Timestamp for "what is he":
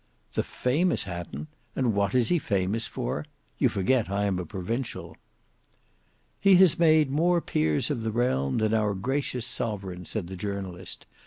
1.93-2.39